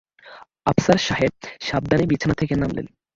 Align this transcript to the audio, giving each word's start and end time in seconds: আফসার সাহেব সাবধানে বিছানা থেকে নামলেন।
আফসার 0.65 0.99
সাহেব 1.07 1.33
সাবধানে 1.61 2.05
বিছানা 2.07 2.35
থেকে 2.37 2.53
নামলেন। 2.55 2.85